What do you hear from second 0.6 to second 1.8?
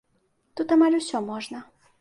Тут амаль усё можна.